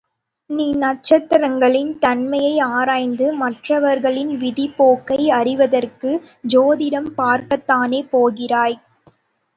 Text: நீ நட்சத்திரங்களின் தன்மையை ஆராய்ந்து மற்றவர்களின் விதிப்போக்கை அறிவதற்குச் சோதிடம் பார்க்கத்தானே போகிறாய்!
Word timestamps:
நீ 0.49 0.65
நட்சத்திரங்களின் 0.75 1.99
தன்மையை 1.99 2.55
ஆராய்ந்து 2.69 3.27
மற்றவர்களின் 3.37 4.33
விதிப்போக்கை 4.41 5.19
அறிவதற்குச் 5.39 6.25
சோதிடம் 6.51 7.11
பார்க்கத்தானே 7.17 8.01
போகிறாய்! 8.11 8.77